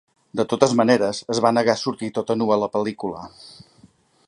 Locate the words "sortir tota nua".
1.83-2.57